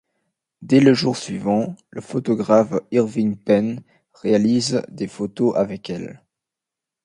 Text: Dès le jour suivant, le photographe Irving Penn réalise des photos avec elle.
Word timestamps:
Dès 0.63 0.79
le 0.79 0.95
jour 0.95 1.15
suivant, 1.15 1.75
le 1.91 2.01
photographe 2.01 2.73
Irving 2.89 3.37
Penn 3.37 3.83
réalise 4.15 4.81
des 4.89 5.07
photos 5.07 5.55
avec 5.55 5.91
elle. 5.91 6.23